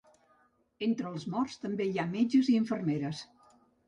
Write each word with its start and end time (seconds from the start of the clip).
Entre 0.85 1.09
els 1.11 1.25
morts 1.33 1.57
també 1.65 1.87
hi 1.89 1.99
ha 1.99 2.05
metges 2.13 2.49
i 2.55 2.57
infermeres. 2.61 3.21